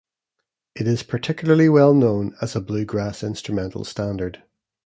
It 0.73 0.87
is 0.87 1.03
particularly 1.03 1.69
well 1.69 1.93
known 1.93 2.35
as 2.41 2.55
a 2.55 2.59
bluegrass 2.59 3.21
instrumental 3.23 3.83
standard. 3.85 4.41